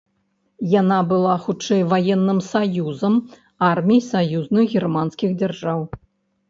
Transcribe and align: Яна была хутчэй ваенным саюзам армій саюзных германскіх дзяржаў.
Яна 0.81 0.97
была 1.11 1.35
хутчэй 1.43 1.81
ваенным 1.91 2.39
саюзам 2.49 3.21
армій 3.71 4.01
саюзных 4.11 4.65
германскіх 4.81 5.31
дзяржаў. 5.41 5.79